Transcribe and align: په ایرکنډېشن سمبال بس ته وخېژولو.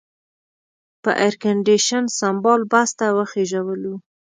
په 1.03 1.11
ایرکنډېشن 1.23 2.03
سمبال 2.19 2.61
بس 2.71 2.89
ته 2.99 3.05
وخېژولو. 3.17 3.93